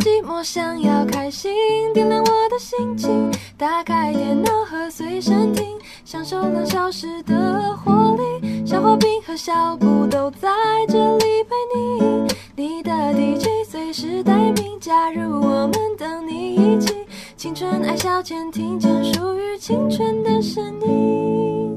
[0.00, 1.52] 寂寞，想要开心，
[1.92, 3.30] 点亮我的心情。
[3.58, 8.66] 打开电脑和随身听，享受两小时的活力。
[8.66, 10.48] 小花瓶和小布都在
[10.88, 12.26] 这里陪你，
[12.56, 16.94] 你的 DJ 随时待命，加入我们，等你一起。
[17.36, 21.76] 青春爱消遣，听见属于青春的声音。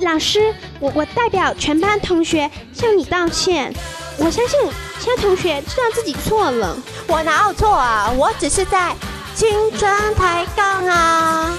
[0.00, 3.72] 老师，我我代表全班同学向你道歉。
[4.18, 4.58] 我相信
[4.98, 6.76] 其他同学知道自己错了。
[7.06, 8.10] 我哪有错啊？
[8.16, 8.94] 我只是在
[9.34, 11.58] 青春抬杠啊！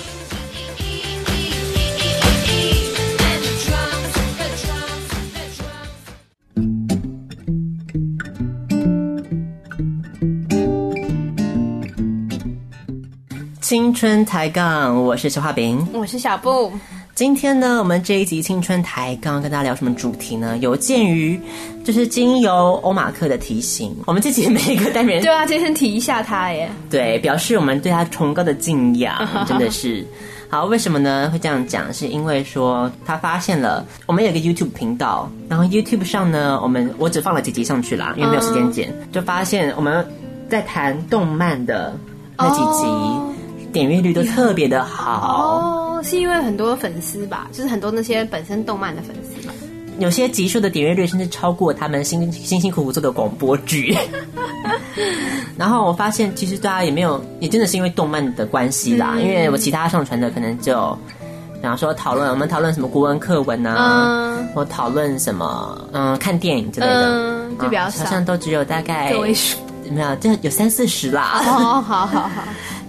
[13.61, 16.71] 青春抬杠，我是小画饼，我是小布。
[17.17, 20.55] 今天呢，我们这一集青春台刚刚跟大家聊什么主题呢？
[20.59, 21.39] 有鉴于
[21.83, 30.05] 就是经由欧马克的提醒，我们这集每一个单元 对啊，今天提一下他耶，对，表示我们对他崇高的敬仰， 真的是
[30.47, 30.65] 好。
[30.65, 31.27] 为什么呢？
[31.33, 40.07] 会这样讲，是因为说他发现了我们有个 YouTube 频道，然后 YouTube 上呢，我们我只放了几集上去啦，因为没有时间剪，就发现我们
[40.51, 41.97] 在谈动漫的
[42.37, 42.85] 那几集。
[42.85, 43.23] Oh.
[43.73, 49.53] 点阅率都特别的好哦，是因为很多粉丝吧，就是很多那些本身动漫的粉丝吧，
[49.99, 53.97] 有些集数的点阅率甚至超过他们辛辛辛苦苦做的广播剧。
[55.57, 59.13] 然后我发现，其实大家也没有，也真的是因为动漫的关系啦。
[59.15, 60.97] 嗯、因为我其他上传的可能就，
[61.55, 69.57] 比方说讨论，我们讨论什么国文课文啊，或讨论什么，嗯，看电影之类的，嗯、就比较少，好像都只有大概个位数，
[69.89, 71.41] 没有，这有三四十啦。
[71.43, 72.29] 哦，好好好。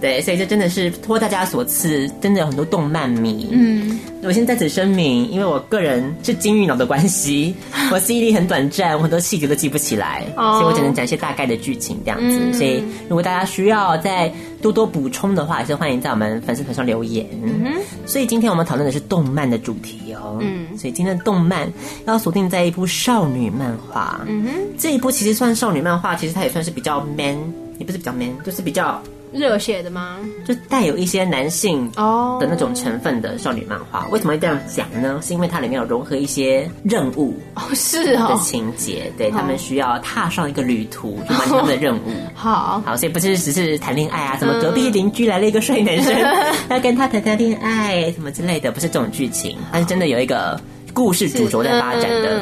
[0.01, 3.49] 对，所以这真的是托大家所赐，真的有很多动漫迷。
[3.51, 7.53] 嗯，我先在此声明，因为我个人是金鱼脑的关系，
[7.91, 12.39] 我记忆力很短暂，我很多细节都记不起来，哦、所以我只能讲一些大概的剧情这样子。
[12.41, 17.25] 嗯、所以如果大家需要再多多补充的话，也是欢迎在我们粉丝团上留言。
[17.43, 17.73] 嗯，
[18.05, 20.37] 所以今天我们讨论的是动漫的主题哦。
[20.39, 21.69] 嗯，所以今天的动漫
[22.05, 24.21] 要锁定在一部少女漫画。
[24.27, 27.37] 嗯哼，这一部其实算少女漫画，其实它也算是比较 man，
[27.79, 29.01] 也不是比较 man，就是比较。
[29.31, 30.17] 热血的吗？
[30.45, 34.13] 就带有一些男性哦的那种成分的少女漫画，oh.
[34.13, 35.19] 为什么会这样讲呢？
[35.23, 39.35] 是因为它里面有融合一些任务哦，是哦的情节，对、oh.
[39.35, 42.11] 他们需要踏上一个旅途去完成他们的任务。
[42.33, 42.85] 好，oh.
[42.85, 46.15] 好，所以不是只是谈恋爱啊，什么隔壁邻居来了一个帅男生，
[46.69, 50.59] 要跟他谈谈恋爱什么之类的，不是这种剧情，但是真的有一个
[50.93, 52.41] 故事主轴在发展的。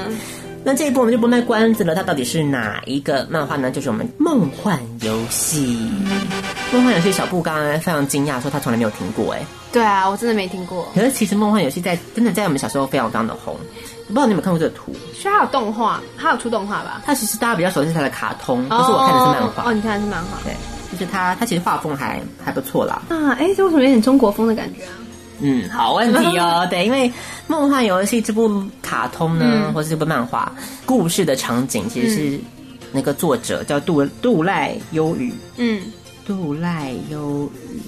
[0.64, 3.72] 那这一部我们就不卖关子了，它到底是哪一个漫画呢？
[3.72, 5.66] 就是我们《梦幻游戏》。
[6.74, 9.34] 《梦幻游戏》小布刚刚非常惊讶，说他从来没有听过。
[9.34, 9.42] 哎，
[9.72, 10.88] 对啊，我真的没听过。
[10.94, 13.56] 可是其实《梦幻游戏》在真的在我们小时候非常非常的红。
[14.08, 14.94] 不知道你有没有看过这个图？
[15.14, 17.02] 所以它有动画，它有出动画吧？
[17.06, 19.64] 它其实大家比较熟悉它的卡通，可是我看的是漫画。
[19.64, 20.38] 哦，你看的是漫画。
[20.44, 20.54] 对，
[20.92, 23.02] 就是它，它其实画风还还不错啦。
[23.10, 24.92] 啊，哎，这为什么有点中国风的感觉啊？
[25.40, 26.68] 嗯，好问题哦。
[26.70, 27.10] 对，因为
[27.48, 30.52] 《梦幻游戏》这部卡通呢，嗯、或是这部漫画，
[30.86, 32.40] 故事的场景其实是
[32.92, 35.34] 那个作者叫杜杜赖优羽。
[35.58, 35.82] 嗯，
[36.28, 37.80] 杜赖忧郁，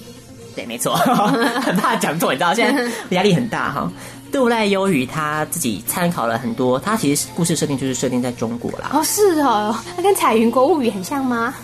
[0.56, 0.94] 对，没错，
[1.60, 3.92] 很怕讲错，你知道，现在压力很大哈。
[4.32, 8.90] 杜赖忧郁他自己参考了很多，他其实故事设定就是设定在中国啦。
[8.94, 11.54] 哦，是哦，那跟《彩云国物语》很像吗？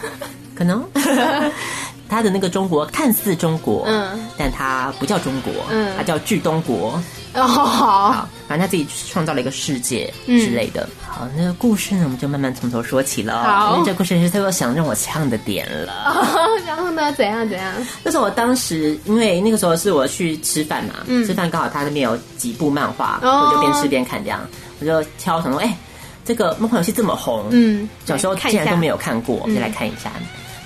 [0.55, 0.85] 可能。
[2.09, 7.01] 他的那个中国看似中国，嗯，但他不叫中国，嗯，他叫巨东国。
[7.35, 10.85] 哦，好，反正他自己创造了一个世界之类的。
[10.85, 13.43] 嗯、好，那个故事呢，我们就慢慢从头说起了。
[13.43, 15.93] 好，因为这个故事是特别想让我呛的点了。
[16.07, 17.75] 哦、 然后呢，怎样怎样？
[18.05, 24.41] 就是我当时，因为那个时候是我去吃饭嘛，嗯、吃饭刚好他那边有几部漫画，哦、我就边吃边看这样，
[24.81, 25.77] 我就挑什么，哎。
[26.25, 30.11] 这个梦幻游戏这么红，嗯，小时候竟然都没有看过，就来看一下。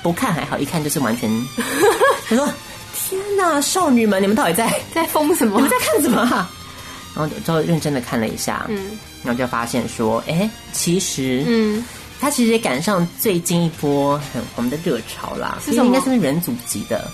[0.02, 1.30] 不看还好，一看就是完全。
[2.28, 2.48] 他说
[2.94, 5.56] ：“天哪，少女们，你们到底在 在疯什么？
[5.56, 6.22] 你们在看什么？”
[7.14, 11.84] 然后就认真的看了一下，嗯，然后就发现说：“哎，其实，嗯，
[12.20, 15.58] 他其实也赶上最近一波很红的热潮啦。
[15.64, 15.86] 是什么？
[15.86, 17.10] 应该是人祖级的。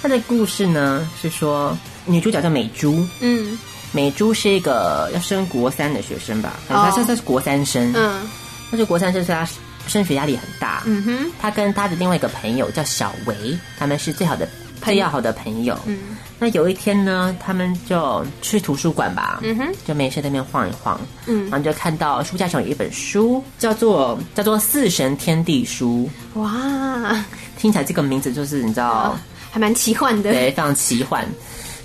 [0.00, 3.58] 他的故事呢是说，女主角叫美珠，嗯。”
[3.92, 6.54] 美珠是一个要升国三的学生吧？
[6.68, 8.28] 她说她是国三生，嗯，
[8.70, 9.48] 但是国三生，所以她
[9.86, 10.82] 升学压力很大。
[10.86, 14.48] 嗯哼，他跟他的另外一个朋友叫小维，他们是最好的、
[14.82, 15.78] 最要好的朋友。
[15.86, 26.08] 嗯，那有一天呢，他们就去图书馆吧，嗯哼，就没事在那边晃一晃，嗯，然后就看到书架上有一本书，叫做叫做《四神天地书》。
[26.40, 27.24] 哇，
[27.58, 29.18] 听起来这个名字就是你知道，
[29.50, 31.26] 还蛮奇幻的，对，非常奇幻。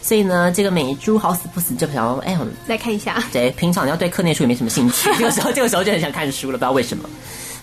[0.04, 3.24] 所以呢，这个美珠好死不死就想要，哎，我来看一下。
[3.32, 7.08] 对，平常要对课内书也没什么兴趣， 这个时候这个时候就很想看书了，不知道为什么。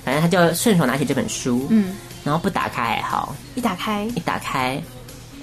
[0.08, 1.94] 反正他就顺手拿起这本书，嗯，
[2.24, 4.82] 然后不打开还好，一打开一打开，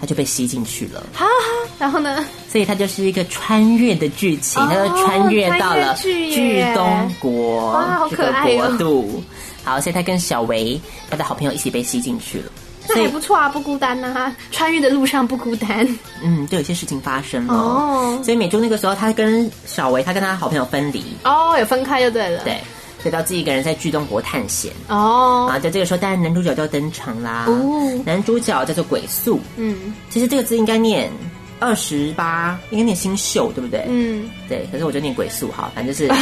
[0.01, 1.05] 他就被吸进去了。
[1.13, 2.25] 哈哈，然后呢？
[2.49, 9.23] 所以他就是一个穿越的剧情，他就穿越到了剧东国，哇，好可爱国度。
[9.63, 12.51] 好，所以他跟小维他的好朋友一起被吸进去了。
[12.89, 15.87] 那也不错啊，不孤单呐、啊，穿越的路上不孤单。
[16.23, 17.53] 嗯，就有些事情发生了。
[17.53, 21.03] 哦，所以美珠那个时候，他跟小维，他跟他好朋友分离。
[21.23, 22.43] 哦，有分开就对了。
[22.43, 22.59] 对，
[23.05, 24.71] 所以到自己一个人在剧东国探险。
[24.87, 27.45] 哦，啊，在这个时候，当然男主角就要登场啦。
[27.47, 29.39] 哦，男主角叫做鬼宿。
[29.57, 31.11] 嗯，其实这个字应该念
[31.59, 33.85] 二十八，应该念星宿，对不对？
[33.87, 34.67] 嗯，对。
[34.71, 36.11] 可是我就念鬼宿哈，反正就是。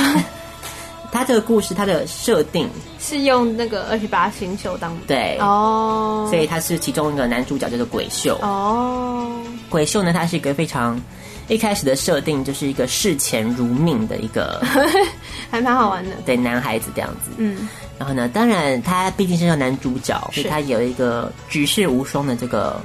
[1.10, 2.68] 他这个故事，它的设定
[3.00, 9.32] 是用那个二十八星宿当对哦，所以他是其中一个男主角，叫做鬼宿哦。
[9.70, 11.00] 鬼宿呢，他是一个非常
[11.48, 14.62] 一开始的设定，就是一个视钱如命的一个，
[15.52, 16.12] 还蛮好玩的。
[16.26, 17.68] 对，男孩子这样子，嗯。
[18.00, 22.82] 然后呢，当然他毕竟是个男主角，所以他有一个举世无双的这个。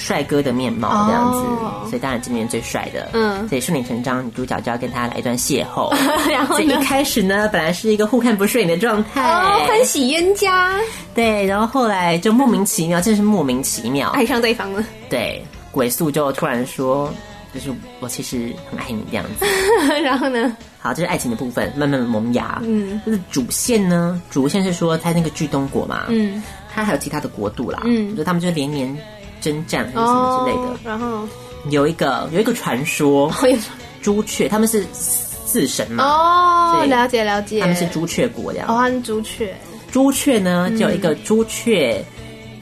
[0.00, 1.88] 帅哥的面貌这样子，oh.
[1.88, 5.92] 所以当然今年最帅的，嗯，所以顺理成章，女主角就要跟他来一段邂逅。
[6.30, 10.76] 然后一开始呢，本来是一个互看不顺眼的状态，哦，欢喜冤家。
[11.16, 14.84] 对，然后后来就莫名其妙，真是莫名其妙，爱上对方了。
[15.10, 17.12] 对，鬼宿就突然说，
[17.54, 19.46] 就是我其实很爱你这样子。
[20.02, 22.60] 然后呢，好，这是爱情的部分，慢慢萌芽。
[22.64, 26.42] 嗯，就是主线呢，主线是说在那个巨东国嘛，嗯，
[26.72, 28.96] 他还有其他的国度啦，嗯，就他们就连年。
[29.40, 31.28] 征战还是什么之类的，然后
[31.70, 33.32] 有一个有一个传说，
[34.02, 36.02] 朱雀他们是四神嘛？
[36.02, 38.66] 哦，了解了解，他们是朱雀国这样。
[38.68, 39.56] 哦，是朱雀。
[39.92, 42.04] 朱雀呢，就有一个朱雀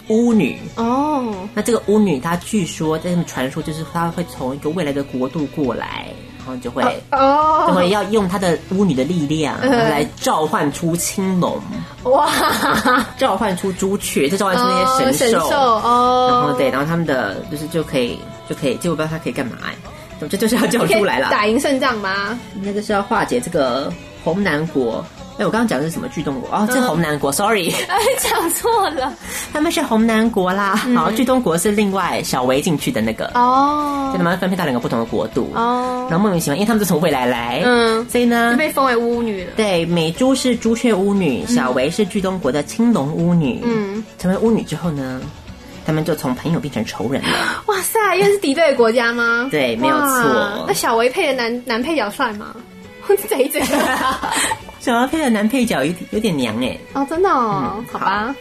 [0.09, 0.59] 巫女。
[0.77, 6.07] 哦，那这个巫女她据说，这个传说就是她会从一个未来的国度过来。
[6.39, 6.81] 然后就会
[7.11, 11.61] 哦，就会要用她的巫女的力量， 来召唤出青龙
[12.05, 12.31] 哇，
[13.19, 16.29] 召唤出朱雀，就召唤出那些神兽哦。
[16.31, 18.17] 然后对，然后他们的就是就可以
[18.49, 19.75] 就可以，结果不知道他可以干嘛哎，
[20.21, 22.39] 总之就是要叫出来了，打赢胜仗吗？
[22.63, 23.93] 那个是要化解这个
[24.23, 25.05] 红南国。
[25.39, 26.49] 哎，我刚刚讲的是什么剧东国？
[26.51, 29.13] 哦，这是红南国，sorry，哎， 讲错了，
[29.53, 30.75] 他们是红南国啦。
[30.95, 36.07] 好，剧东国是另外小维进去的那个哦，就他们分配到两个不同的国度哦。
[36.11, 39.53] 然后莫名其妙，因为他们是从未来来，嗯，所以呢就被封为巫女了。
[39.57, 43.61] 对，美珠是朱雀巫女，小维是剧东国的青龙巫女。
[43.63, 45.21] 嗯，成为巫女之后呢，
[45.85, 47.29] 他们就从朋友变成仇人了。
[47.67, 49.49] 哇塞，因为是敌对的国家吗？
[49.51, 50.65] 对，没有错。
[50.67, 52.57] 那小维配的男男配角帅吗？
[53.29, 53.61] 贼贼。
[54.87, 58.33] 小维配的男配角有点有点娘哎哦，真的哦，嗯、好吧。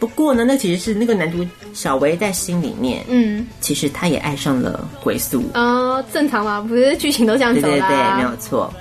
[0.00, 5.44] 不过呢，那其实是那个男主小维在心里面，嗯，其实他也爱上了鬼宿。
[5.54, 7.68] 哦，正常嘛，不是剧情都这样走啦。
[7.68, 8.74] 对对对，没有错。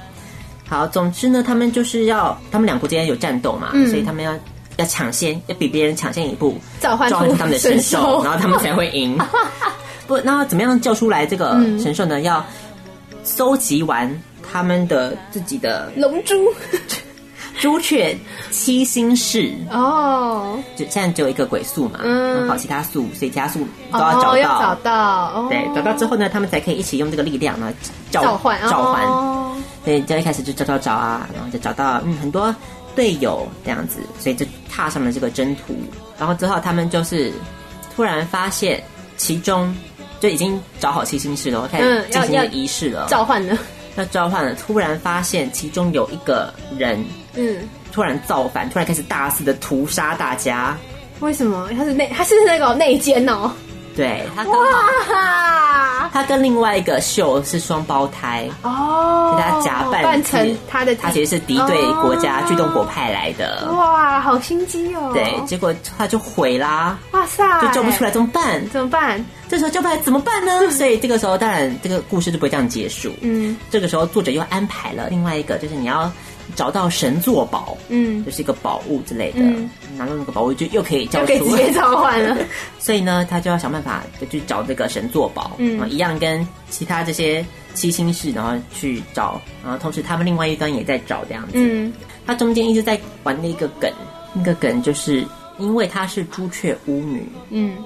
[0.68, 4.34] 好，总之呢，他们就是要他们两国之间有战斗嘛，嗯、所以他们要
[4.78, 9.16] 要抢先，要比别人抢先一步，召唤出他们的神兽，然后他们才会赢。
[10.08, 12.20] 不，那怎么样叫出来这个神兽呢？
[12.20, 12.44] 嗯、要
[13.24, 14.12] 搜集完
[14.51, 16.34] 他们的自己的龙珠。
[17.62, 18.18] 朱雀
[18.50, 23.60] 七星士哦，就现在只有一个鬼宿嘛，嗯，好，其他宿，所以其他宿
[23.91, 27.72] 都要找到，要找到，对，找到之后呢，他们才可以一起用这个力量呢
[28.10, 29.06] 召唤召唤，
[29.86, 32.53] 所以就一开始就找找找啊，然后就找到嗯很多
[32.96, 35.75] 队友这样子，所以就踏上了这个征途，
[36.18, 37.32] 然后之后他们就是
[37.96, 38.84] 突然发现
[39.18, 39.72] 其中
[40.20, 43.56] 就已经找好七星士了，开始进行仪式了，召唤了，
[43.98, 47.06] 要召唤了，突然发现其中有一个人。
[47.35, 50.77] 嗯，突然造反，突然开始大肆的屠杀大家。
[51.19, 51.69] 为什么？
[51.77, 53.51] 他是内，他是那个内奸哦。
[53.93, 63.69] 对，他刚好，他跟另外一个秀是双胞胎哦，给他假扮扮成他的，他其实是敌对国家巨动国派来的。
[63.73, 65.11] 哇，好心机哦！
[65.13, 66.97] 对，结果他就毁啦！
[67.11, 68.65] 哇塞，就救不出来，怎么办？
[68.69, 69.23] 怎么办？
[69.50, 70.67] 这时候救不出来怎么办呢？
[70.71, 73.13] 所以这个时候，当然这个故事就不会这样结束。
[73.19, 76.09] 嗯，这个时候作者又安排了另外一个，就是你要。
[76.55, 82.38] 找到神作宝，嗯，就是一个宝物之类的，嗯、拿到那个宝物就又可以交出，直接召唤了。
[82.79, 91.53] 所以呢，他就要想办法就去找这个神作宝，嗯，一样跟其他这些七星士，然后去找，然后同时他们另外一端也在找这样子。
[91.55, 91.93] 嗯，
[92.25, 93.91] 他中间一直在玩那个梗，
[94.34, 95.25] 那个梗就是
[95.58, 97.77] 因为他是朱雀巫女，嗯，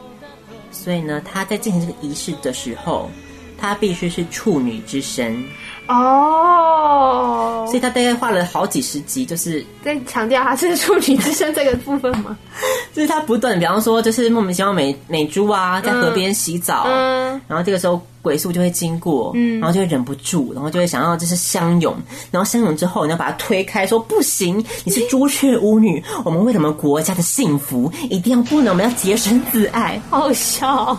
[0.72, 3.10] 所以呢，他在进行这个仪式的时候，
[3.58, 5.44] 他必须是处女之身。
[5.88, 12.38] 哦，oh, 所以他大概画了好几十集，就是在强调他是处女之身这个部分吗？
[12.94, 18.02] 就是他不断，比方说，就是莫名其妙美美珠啊，在河边洗澡，嗯嗯、然后这个时候。
[18.26, 21.96] 鬼宿就会经过，嗯，然后就会忍不住，然后就会想要就是相拥，
[22.32, 30.02] 然后相拥之后，你要把它推开，说不行，你是朱雀巫女，我们为了我们国家的幸福，一定要不能，我们要洁身自爱。
[30.10, 30.98] 好笑，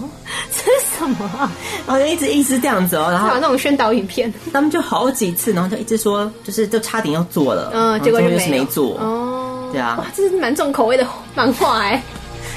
[0.52, 1.50] 这是什么啊？
[1.84, 11.04] 然后就一直一直这样子哦，然后有那种宣导影片，他们就好几次，然后就一直说，就是就差点要做了，嗯，结果就是没做，哦，对啊，哇，这是蛮重口味的
[11.34, 12.00] 漫画哎。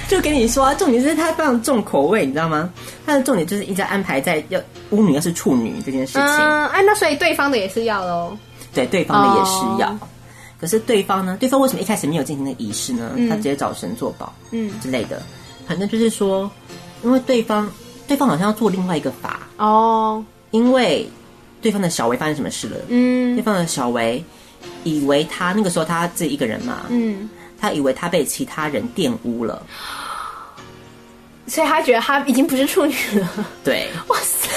[0.10, 2.68] 就跟你说，啊重点是他非常重口味，你知道吗？
[3.06, 6.22] 他的重点就是一直在安排在要巫女要是处女这件事情。
[6.24, 8.36] 嗯，哎，那所以对方的也是要喽？
[8.74, 9.88] 对，对方的也是要。
[9.92, 10.00] 哦、
[10.60, 11.38] 可是对方呢？
[11.40, 13.12] 对方为什么一开始没有进行那仪式呢？
[13.16, 15.22] 嗯、他直接找神作保，嗯之类的。
[15.68, 16.50] 反正就是说，
[17.04, 17.72] 因为对方
[18.08, 21.08] 对方好像要做另外一个法哦，因为
[21.62, 22.78] 对方的小维发生什么事了？
[22.88, 24.24] 嗯，对方的小维
[24.84, 27.30] 以为他那个时候他自己一个人嘛，嗯。
[27.60, 29.62] 他以为他被其他人玷污了，
[31.48, 33.28] 所以他觉得他已经不是处女了。
[33.64, 34.48] 对，哇塞！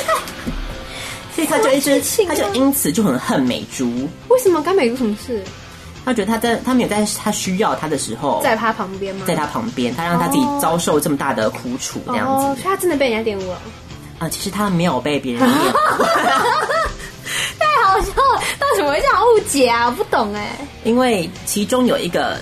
[1.34, 4.08] 所以他就一直，他就因此就很恨美珠。
[4.28, 5.42] 为什么干美珠什么事？
[6.04, 9.24] 他觉得他在他没有在他需要他的时候，在他旁边吗？
[9.26, 12.46] 在他旁边，他让他自己遭受这么大的苦楚，那样子。
[12.46, 13.58] 哦，所以他真的被人家玷污了。
[14.18, 16.04] 啊，其实他没有被别人 玷污。
[17.58, 18.42] 太好笑了！
[18.60, 19.86] 为什么会这样误解啊？
[19.86, 20.50] 我不懂哎。
[20.84, 22.38] 因为其中有一个。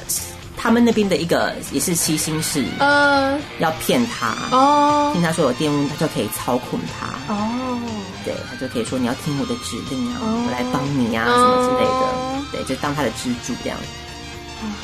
[0.62, 4.36] 他们那边的一个也是七星士，嗯，要骗他。
[4.54, 7.06] 哦，听他说有玷污，他就可以操控他。
[7.32, 7.80] 哦，
[8.26, 12.02] 对，他就可以说你要听我的指令啊，我来帮你啊，什么之类的，
[12.52, 13.78] 对，就当他的支柱这样。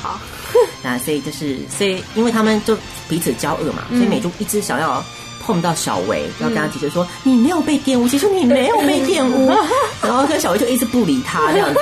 [0.00, 0.18] 好，
[0.82, 2.74] 那所以就是，所以因为他们就
[3.06, 5.04] 彼此交恶嘛，所以美珠一直想要
[5.44, 9.52] 碰到小维，要跟他提出说你没有被玷污，其实你没有被玷污，
[10.02, 11.80] 然后跟小维就一直不理他这样子，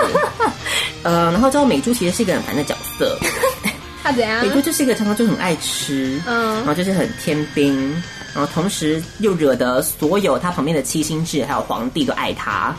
[1.04, 3.16] 呃，然后之后美珠其实是一个很烦的角色。
[4.04, 4.42] 他怎样？
[4.42, 7.90] 北哥就是一个常常就很爱吃，嗯，然后就是很天兵，
[8.34, 12.74] 然后同时又惹得所有他旁边的七星志还有皇帝都爱他。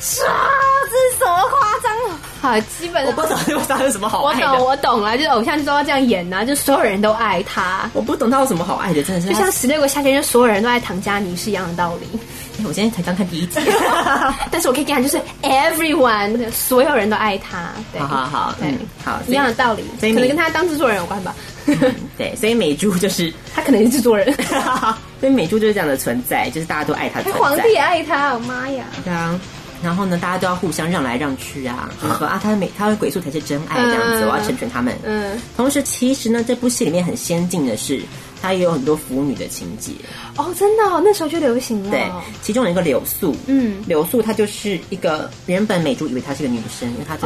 [0.00, 0.48] 是啊，
[0.90, 1.92] 这是什么夸张？
[2.40, 3.36] 好，基本我不懂
[3.68, 4.46] 他有什么好爱的。
[4.52, 7.90] 我懂，我懂了，就是偶像剧都要这样演呐，就所有人都爱他。
[7.92, 12.18] 我不懂他有什么好爱的，真的是就像十六个夏天，就所有人都爱唐嘉妮是一样的道理。
[12.64, 13.60] 我今天才刚看第一集，
[14.50, 18.74] 但是我可以讲，就是 everyone 所有人都爱他，对，好好好，对，
[19.04, 21.34] 好一样的道理，所以可能跟他当制作人有关吧。
[22.16, 24.32] 对，所以美珠就是 他可能是制作人，
[25.20, 28.84] 所以美珠就是这样的存在，就是大家都爱他，皇帝也爱他，我妈呀！
[29.04, 29.38] 对啊，
[29.82, 34.94] 然后呢，大家都要互相让来让去啊，就说啊，他的美，他的鬼宿才是真爱这样子，我要成全他们。
[35.04, 38.00] 嗯，同时其实呢，这部戏里面很先进的是。
[38.42, 39.92] 它也有很多腐女的情节
[40.36, 41.90] 哦，真的，哦，那时候就流行了。
[41.90, 42.04] 对，
[42.42, 47.24] 其中有一个柳素，嗯，柳素她就是一个原本美珠以为她是个女生，因为她是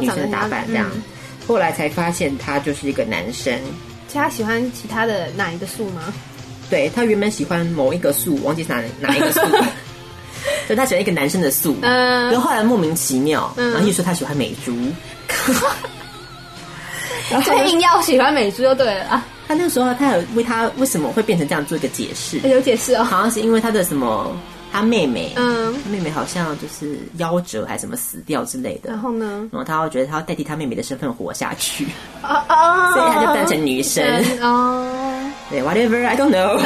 [0.00, 1.02] 女生的打扮这样，嗯、
[1.48, 3.52] 后来才发现他就是一个男生。
[4.06, 6.12] 其他喜欢其他的哪一个素吗？
[6.70, 9.40] 对，他原本喜欢某一个素，忘记是哪哪一个素，
[10.66, 14.76] 所以他喜欢一个男生的素，嗯，然后后来莫名其妙，嗯、然后又说他喜欢美珠，
[17.30, 19.24] 然后硬要喜欢美珠就对了。
[19.46, 24.30] 他那个时候，他有为他为什么会变成这样做一个解释，有解释哦，好像是因为他的什么，
[24.70, 31.86] 他妹妹，嗯，他妹妹好像就是夭折还是什么死掉之类的，然后呢，然后他会觉得他要代替他妹妹的身份活下去，
[32.22, 34.04] 啊啊，所以他就变成女生
[34.40, 36.58] 哦，对，whatever，I don't know，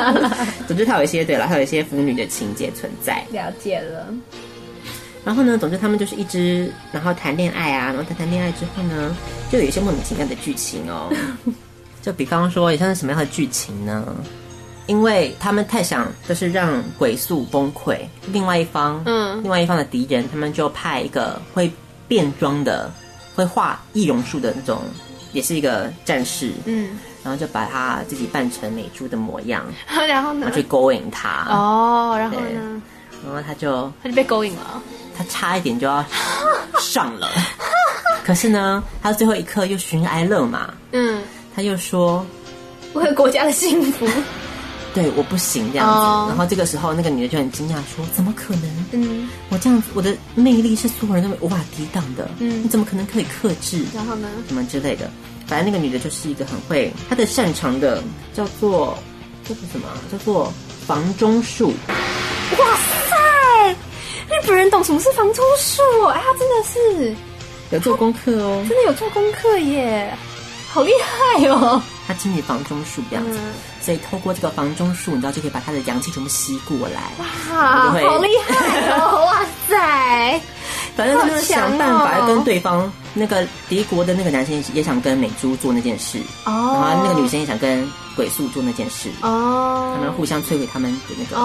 [0.68, 4.06] 总之他有一些对了，他有一些腐女的情节存在，了解了。
[5.22, 9.14] 然后呢，总之他们就是一直然后谈恋爱啊，然后谈谈恋爱之后呢，
[9.50, 11.12] 就有一些莫名其妙的剧情哦。
[12.00, 14.02] 就比方说，也像是什么样的剧情呢？
[14.90, 21.70] 因为他们太想就是让鬼宿崩溃，另外一方，嗯，另外一方的敌人，他们就派一个会
[22.08, 22.90] 变装的、
[23.36, 24.82] 会画易容术的那种
[25.32, 32.82] 也是一个战士，嗯，然后就把他自己扮成美珠的模样， 然后呢，然后去勾引他，哦，然后呢，
[33.24, 34.82] 然后他就他就被勾引了，
[35.16, 36.04] 他差一点就要
[36.82, 37.28] 上了，
[38.24, 41.22] 可是呢，他最后一刻又寻哀乐嘛，嗯，
[41.54, 42.26] 他又说
[42.94, 44.04] 为了国家的幸福。
[44.92, 45.94] 对，我不行这样子。
[45.94, 46.30] Oh.
[46.30, 48.86] 然后这个时候，那个女的就很惊讶说：“怎么可能？
[48.92, 52.28] 嗯，我这样子，我的魅力是所有人都无法抵挡的。
[52.38, 53.84] 嗯，你怎么可能可以克制？
[53.94, 54.28] 然后呢？
[54.48, 55.10] 什么之类的？
[55.46, 58.02] 反正那个女的就是一个很会，她的擅长的
[58.34, 58.98] 叫做
[59.48, 59.86] 叫做什么？
[60.10, 60.52] 叫做
[60.86, 61.72] 房中术。
[62.58, 62.66] 哇
[63.08, 63.72] 塞，
[64.28, 65.82] 日本人懂什么是房中术？
[66.06, 67.14] 哎呀，真的是
[67.70, 70.12] 有做功课哦，真的有做功课耶，
[70.68, 71.80] 好厉害哦。”
[72.10, 77.12] 他经历房中术这样子，嗯、所以透过这个房中术，你知道就可以把他的阳气全部吸过来。
[77.18, 79.26] 哇，好厉害哦！
[79.30, 80.40] 哇塞，
[80.96, 82.92] 反正就是想办法跟对方。
[83.14, 86.84] 那个敌国的那个男生也想跟美珠做那件事哦，oh.
[86.84, 89.96] 然后那个女生也想跟鬼宿做那件事哦，oh.
[89.96, 91.36] 他们互相摧毁他们的那个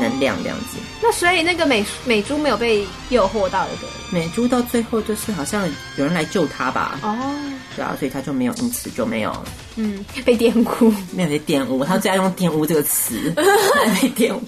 [0.00, 0.78] 能量这样子。
[0.78, 1.02] Oh.
[1.02, 3.70] 那所以那个美美珠没有被诱惑到的，
[4.10, 6.98] 美珠到最后就是好像有人来救她吧？
[7.02, 7.52] 哦，oh.
[7.76, 9.34] 对啊，所以她就没有因此就没有
[9.76, 10.50] 嗯被玷
[10.80, 11.84] 污，没有被玷污。
[11.84, 14.42] 她最爱用“玷污”这个词， 被玷污。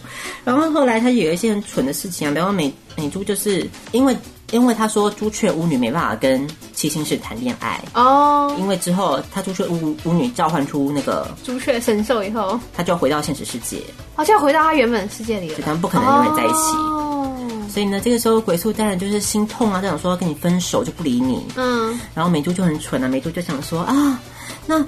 [0.45, 4.17] 然后后来她有一些很蠢的事情啊，比方美美珠就是因为。
[4.51, 8.61] 因为他说朱雀巫女没办法跟七星氏谈恋爱哦，oh.
[8.61, 13.83] 因为之后他朱雀巫巫女召唤出那个朱雀神兽以后，他就要回到现实世界，
[14.15, 16.77] 好像、oh, 回到他原本世界里了，所以他们不可能永远在一起。
[16.77, 17.71] Oh.
[17.71, 21.45] 所以呢，这个时候鬼宿当然就是心痛啊，就想说要跟你分手就不理你。
[21.57, 24.21] 嗯，然后美珠就很蠢啊，美珠就想说啊，
[24.67, 24.79] 那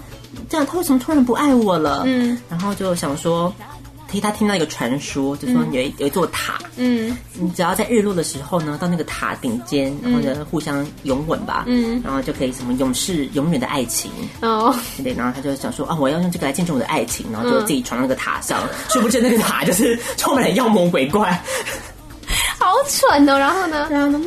[0.48, 2.02] 这样他为什么突然不爱我了？
[2.04, 3.52] 嗯，然后就想说。
[4.08, 14.10] 听他听到一个传说，就说有一有一座塔，嗯，你只要在日落的时候呢，到那个塔顶尖，然后呢互相拥吻吧，嗯，然后就可以什么永世永远的爱情。
[14.42, 21.32] 哦，对，然后他就想说啊，我要用这个来见证我的爱情，然后就自己闯到那个塔上，殊不知那个塔就是充满了妖魔鬼怪，
[22.58, 23.36] 好蠢哦。
[23.36, 24.20] 然后呢，然后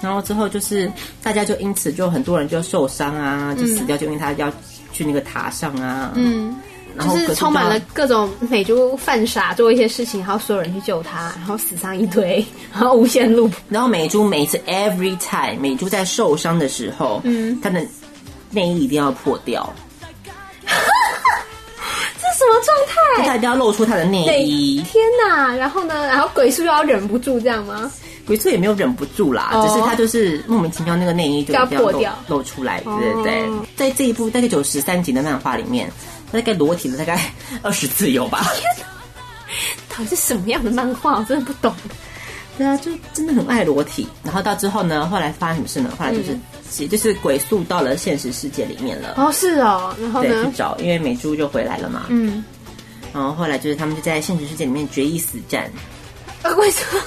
[0.00, 0.90] 然后之后就是
[1.22, 4.52] 大家就因此就很多人就受伤啊，就死掉，就因为他要
[4.92, 6.56] 去那个塔上啊，嗯。
[6.98, 13.50] 就是充满了各种美珠犯傻做一些事情，然后所有人去救他，然后死伤一堆， 然后无限录。
[13.68, 17.84] 然后美珠每一次 every time 美珠在受伤的时候，嗯，她的
[18.50, 19.72] 内衣一定要破掉。
[20.64, 23.24] 这是什么状态？
[23.26, 24.82] 她一定要露出她的内衣。
[24.82, 25.54] 天哪！
[25.54, 26.06] 然后呢？
[26.06, 27.90] 然后鬼宿又要忍不住这样吗？
[28.24, 33.42] 鬼宿也没有忍不住啦，哦、只是他就是莫名其妙那个内衣就要破掉露出来，对对对。
[33.48, 35.90] 哦、在这一部大概九十三集的漫画里面。
[36.32, 38.44] 大概裸体了大概二十次有吧？
[39.88, 41.18] 到底是什么样的漫画？
[41.18, 41.74] 我真的不懂。
[42.56, 44.08] 对啊，就真的很爱裸体。
[44.22, 45.94] 然后到之后呢，后来发生什么事呢？
[45.98, 46.38] 后来就是，
[46.70, 49.14] 其实、嗯、就是鬼宿到了现实世界里面了。
[49.16, 49.94] 哦，是哦。
[50.00, 50.28] 然后呢？
[50.30, 52.06] 对，去找，因为美珠就回来了嘛。
[52.08, 52.42] 嗯。
[53.12, 55.70] 然后后来就是他们就在现实世界里面决一死战。
[56.42, 56.50] 啊？
[56.56, 57.00] 为什么？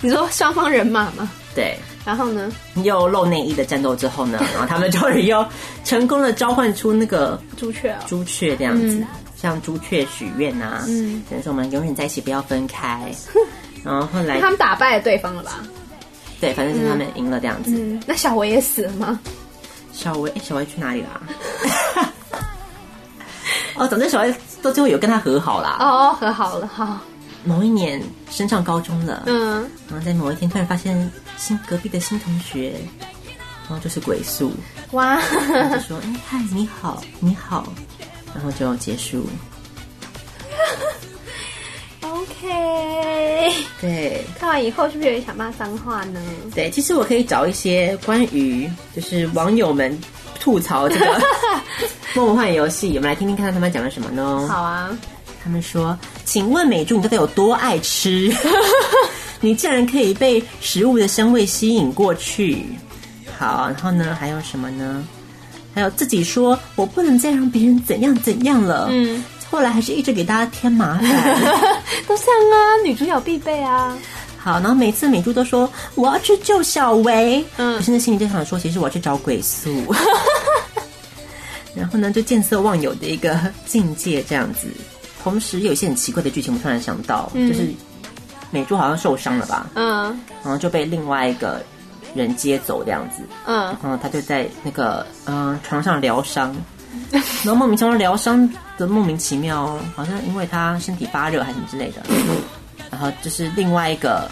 [0.00, 1.30] 你说双方人马吗？
[1.54, 1.78] 对。
[2.04, 2.52] 然后呢？
[2.82, 4.38] 又露内衣的战斗之后呢？
[4.52, 5.44] 然后他们终于又
[5.84, 13.10] 成功的召唤出那个朱雀、哦，朱雀这样子，嗯、向朱雀许愿啊，嗯，等于说我们永远在一起，不要分开。
[13.82, 15.62] 然后后来他们打败了对方了吧？
[16.40, 17.70] 对，反正是他们赢了这样子。
[17.70, 19.18] 嗯嗯、那小维也死了吗？
[19.92, 21.22] 小维，小维去哪里了？
[23.76, 25.76] 哦，总之小维到最后有跟他和好啦。
[25.80, 26.98] 哦，和好了，好。
[27.44, 32.74] 某一年升上高中了，嗯，然后在某一天突然发现新隔壁的新同学，
[33.62, 34.52] 然后就是鬼宿，
[34.92, 37.72] 哇，就说哎嗨你好你好，
[38.34, 39.26] 然后就结束。
[42.00, 46.20] OK，对，看完以后是不是有点想骂脏话呢？
[46.54, 49.98] 对，其实我可以找一些关于就是网友们
[50.40, 51.06] 吐槽这个
[52.20, 54.46] 《梦幻游戏》，我们来听听看他们讲了什么呢？
[54.48, 54.90] 好啊。
[55.42, 58.32] 他们说：“请问美珠，你到底有多爱吃？
[59.40, 62.64] 你竟然可以被食物的香味吸引过去？
[63.38, 64.16] 好，然后呢？
[64.18, 65.06] 还有什么呢？
[65.74, 68.88] 还有自己说我不能再让别人怎样怎样了。
[68.90, 71.02] 嗯，后来还是一直给大家添麻烦，
[72.06, 73.96] 都像啊，女主角必备啊。
[74.38, 79.68] 好，然后每次美珠都说我要去救小维，嗯，可是那心里就想说，其实我要去找鬼宿。
[81.74, 84.68] 然后呢，就见色忘友的一个境界，这样子。”
[85.24, 87.66] 同时有一些很奇怪的剧情，我突然想到，嗯、就是
[88.50, 89.66] 美珠好像受伤了吧？
[89.74, 91.64] 嗯，然后就被另外一个
[92.14, 93.22] 人接走这样子。
[93.46, 96.54] 嗯，然后他就在那个嗯、呃、床上疗伤，
[97.10, 102.02] 然后莫名其妙疗伤的莫名其妙，好像因为他身体发热还是什么之类的。
[102.10, 102.36] 嗯、
[102.92, 104.30] 然后就是另外一个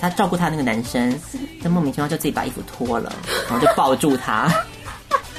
[0.00, 1.12] 他照顾他那个男生，
[1.60, 3.12] 就莫名其妙就自己把衣服脱了，
[3.48, 4.48] 然后就抱住他。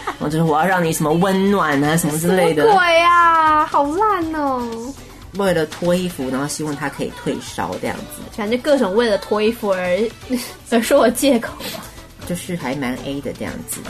[0.06, 2.64] 然后就是我要让你什么温暖啊，什么之类的。
[2.64, 4.68] 鬼啊，好烂哦！
[5.38, 9.98] 为了脱衣服，然后希望他可以退烧这样子，反正各种为了脱衣服而
[10.72, 11.84] 而说我借口吧。
[12.28, 13.82] 就是还蛮 A 的这样子，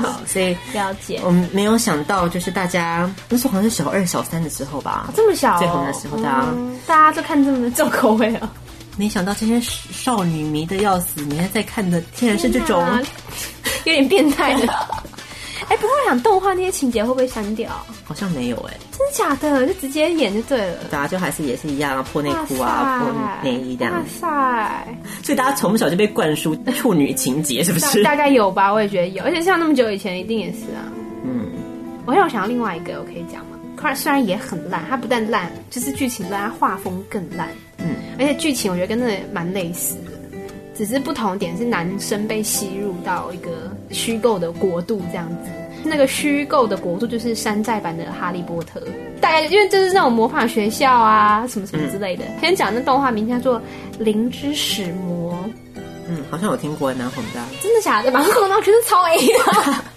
[0.00, 1.20] 好， 所以了解。
[1.24, 6.46] 我们没有想到，就是大家那时候好像是小二、小三的时候吧，这么小最红的时候，大家
[6.86, 8.50] 大家都看这么重口味啊。
[8.96, 12.82] 没想到这些少女迷的要死，你还在看的，竟然是这种
[13.84, 14.68] 有点变态的。
[15.68, 17.70] 哎，不过我想动画那些情节会不会删掉？
[18.04, 19.66] 好像没有哎，真的假的？
[19.66, 20.76] 就直接演就对了。
[20.90, 23.94] 大家就还是也是一样，破内裤啊，破内衣这样。
[23.94, 24.96] 哇塞！
[25.22, 28.02] 所以大家从小就被灌输处女情节，是不是？
[28.02, 29.24] 大概有吧，我也觉得有。
[29.24, 30.86] 而且像那么久以前，一定也是啊。
[31.24, 31.50] 嗯，
[32.06, 33.94] 我让我想到另外一个，我可以讲吗？
[33.94, 37.48] 虽然也很烂，它不但烂，就是剧情烂，它画风更烂。
[37.78, 40.15] 嗯，而且剧情我觉得跟那个蛮类似的。
[40.76, 43.50] 只是不同点是男生被吸入到一个
[43.90, 45.50] 虚构的国度这样子，
[45.84, 48.80] 那个虚构的国度就是山寨版的哈利波特，
[49.20, 52.24] 大概因为这是那种魔法学校啊什么什么之类的。
[52.40, 53.58] 先讲那动画名叫做
[53.98, 55.32] 《灵之使魔》，
[56.08, 57.40] 嗯，好像有听过，蛮红的。
[57.62, 58.10] 真的假的？
[58.12, 59.84] 蛮红的，我觉得超 A 的。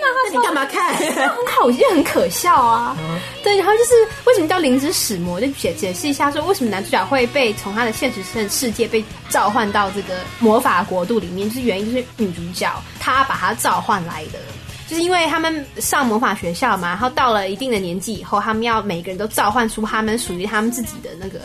[0.00, 0.94] 那你干嘛看？
[0.94, 2.96] 很好，我觉得很可笑啊。
[3.00, 3.94] 嗯、对，然后就是
[4.26, 5.40] 为什么叫灵之使魔？
[5.40, 11.48] 就解解释一下，说为什么男主角会被从他的现实世世界被召唤到这个魔法国度里面？
[11.48, 14.38] 就是原因就是女主角她把他召唤来的，
[14.86, 21.40] 就是因为他们上魔法学校嘛，然后到了一定的年纪以后，他们要每个人都召唤出他们属于他们自己的那个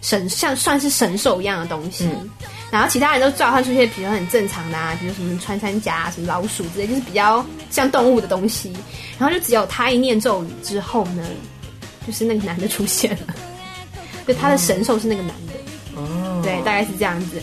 [0.00, 2.04] 神，像算是神兽一样的东西。
[2.04, 2.30] 嗯
[2.70, 8.72] 然后其他人都召唤出一些比较很正常的啊，比如什么穿山甲、什么老鼠之类，就是比较像动物的东西。
[9.18, 11.26] 然后就只有他一念咒语之后呢，
[12.06, 13.34] 就是那个男的出现了，
[14.28, 15.54] 就他的神兽是那个男的。
[15.96, 17.42] 哦，对，大概是这样子。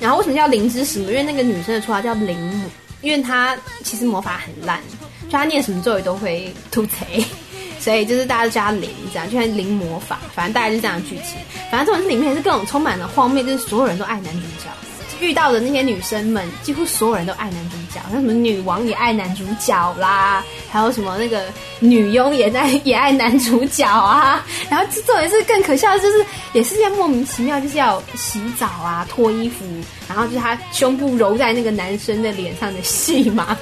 [0.00, 1.10] 然后为什么叫灵之使魔？
[1.10, 2.68] 因为那个女生的绰号叫灵母，
[3.02, 4.80] 因为她其实魔法很烂，
[5.24, 7.06] 就她念什么咒语都会吐槽。
[7.82, 11.36] 所以就是大家都叫他灵，这样就像灵魔法，反正大概就是这样的剧情。
[11.68, 14.70] 反正这种里面也是各种充满了荒谬，就是所有人都爱男主角，
[15.20, 18.00] 遇到的那些女生们，几乎所有人都爱男主角。
[18.10, 21.44] 像什么女王也爱男主角啦，还有什么那个
[21.80, 24.46] 女佣也在也爱男主角啊。
[24.70, 29.64] 然后这种也是更可笑的，就是也是要莫名其妙，就是要洗澡啊、脱衣服，
[30.08, 33.56] 然后就是他胸部揉在那个男生的脸上的戏嘛。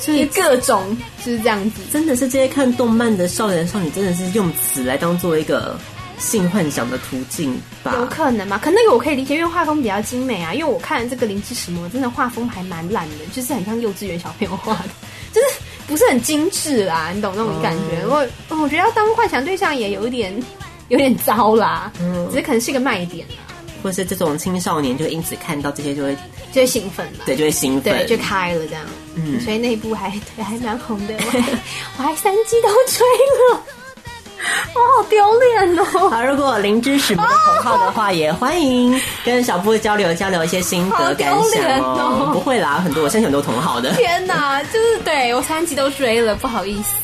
[0.00, 5.78] 所以各种就是这样子，真的是这些看动漫的少年少女，真的是用此来当做一个
[6.18, 7.94] 性幻想的途径吧？
[7.96, 8.58] 有可能吗？
[8.62, 10.54] 可那个我可以理解，因为画风比较精美啊。
[10.54, 14.88] 因为我看这个灵之使魔，真的画风还蛮烂的，就是很像幼稚园小朋友画的，
[15.32, 15.46] 就是
[15.86, 18.06] 不是很精致啦，你懂那种感觉？
[18.06, 20.34] 我、嗯、我觉得要当幻想对象也有一点
[20.88, 23.52] 有点糟啦，嗯，只是可能是一个卖点啊。
[23.82, 26.14] 或是这种青少年就因此看到这些就会
[26.52, 28.84] 就会兴奋，对，就会兴奋，对，就开了这样。
[29.14, 31.38] 嗯，所以那一部还 对还蛮红的，我还
[31.98, 33.06] 我还三季都追
[33.50, 33.62] 了，
[34.74, 36.08] 我好丢脸哦。
[36.10, 42.26] 好，如果灵之使魔的同好的话， 也欢迎跟小布交流交流一些心得感想哦。
[42.26, 43.92] 哦不会啦，很多我相信很多同好的。
[43.94, 46.94] 天哪，就是对我三季都追了，不好意思。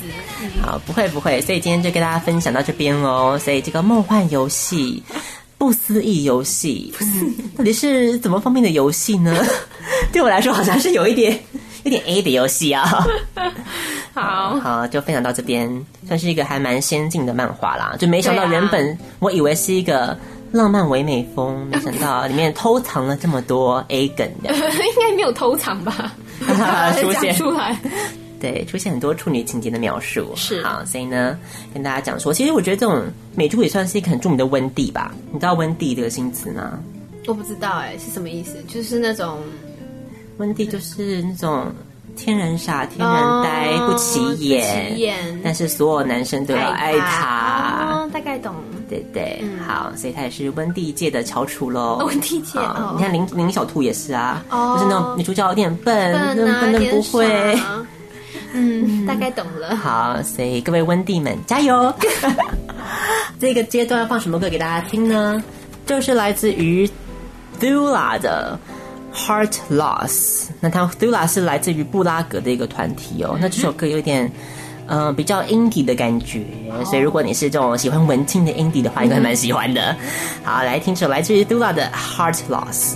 [0.42, 3.38] 嗯、 好，不会不会，所以今天就跟大家分享到这边喽。
[3.38, 5.02] 所以这个梦幻游戏。
[5.58, 6.92] 不思议游戏，
[7.56, 9.42] 到底是怎么方面的游戏呢？
[10.12, 11.32] 对我来说，好像是有一点、
[11.86, 12.84] 有点 A 的游戏啊。
[14.12, 15.70] 好 好，就分享到这边，
[16.06, 17.94] 算是一个还蛮先进的漫画啦。
[17.96, 20.18] 就没想到原本我以为是一个
[20.50, 24.50] 浪漫唯美风，没想到里面偷藏了这么多 A 梗的。
[24.52, 26.12] 应该没有偷藏吧？
[27.00, 27.78] 出现出来。
[28.40, 31.38] 对，出现很多处女情节的描述，是好，所以呢，
[31.72, 33.04] 跟大家讲说，其实我觉得这种
[33.36, 35.14] 美珠也算是一个很著名的温蒂吧？
[35.32, 36.78] 你知道温蒂这个新词吗？
[37.26, 38.62] 我不知道哎，是什么意思？
[38.68, 39.38] 就是那种
[40.38, 41.66] 温蒂，就是那种
[42.16, 47.88] 天然傻、天然呆、哦、不起眼，不起眼，但是所有男生都要爱他。
[47.90, 48.54] 哦，大概懂。
[48.88, 52.04] 对对，嗯、好，所以他也是温蒂界的翘楚喽。
[52.06, 57.58] 温蒂界，哦、你看林林小兔也是啊，哦、就是那种女主角有点笨，笨啊，笨的不会。
[58.52, 59.74] 嗯，大概懂了。
[59.74, 61.92] 好，所以各位温蒂们加油！
[63.40, 65.42] 这个阶段要放什么歌给大家听呢？
[65.84, 66.88] 就是来自于
[67.60, 68.58] Thula 的
[69.16, 70.48] Heart Loss。
[70.60, 73.36] 那它 Thula 是来自于布拉格的一个团体哦。
[73.40, 74.30] 那这首歌有点。
[74.88, 76.44] 嗯、呃，比较 indie 的感觉，
[76.84, 79.96] 所以如果你是这种喜欢文青的 indie 的话，应该蛮喜欢的。
[80.44, 82.94] 好，来听首来自于 Dula 的《Heart Loss》。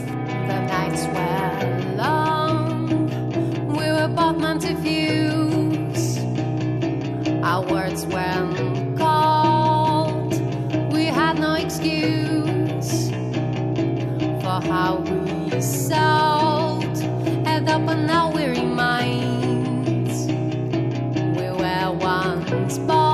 [14.62, 14.99] How
[15.62, 17.02] salt
[17.44, 20.26] add up on our weary minds.
[20.26, 23.09] We were once born.